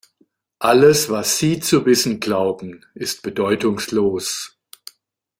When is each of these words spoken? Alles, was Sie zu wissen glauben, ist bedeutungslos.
Alles, 0.57 1.11
was 1.11 1.37
Sie 1.37 1.59
zu 1.59 1.85
wissen 1.85 2.19
glauben, 2.19 2.83
ist 2.95 3.21
bedeutungslos. 3.21 4.57